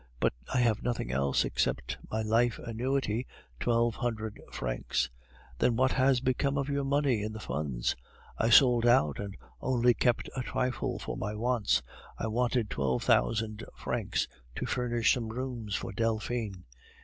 [0.19, 3.27] But I have nothing else except my life annuity,
[3.59, 5.11] twelve hundred francs..."
[5.59, 7.95] "Then what has become of your money in the funds?"
[8.35, 11.83] "I sold out, and only kept a trifle for my wants.
[12.17, 16.63] I wanted twelve thousand francs to furnish some rooms for Delphine."